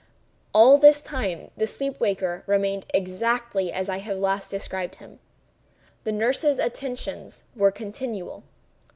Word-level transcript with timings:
All 0.51 0.79
this 0.79 0.99
time 0.99 1.51
the 1.55 1.67
sleeper 1.67 1.97
waker 1.99 2.43
remained 2.47 2.87
exactly 2.91 3.71
as 3.71 3.87
I 3.87 3.99
have 3.99 4.17
last 4.17 4.49
described 4.49 4.95
him. 4.95 5.19
The 6.05 6.11
nurses' 6.11 6.57
attentions 6.57 7.43
were 7.55 7.69
continual. 7.71 8.41